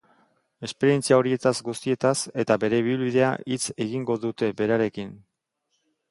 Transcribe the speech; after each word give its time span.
Esperientzia 0.67 1.17
horietaz 1.19 1.51
guztietaz 1.67 2.15
eta 2.43 2.57
bere 2.63 2.79
ibilbidea 2.83 3.29
hitz 3.55 3.61
egingo 3.85 4.17
dute 4.23 4.49
berarekin. 4.63 5.13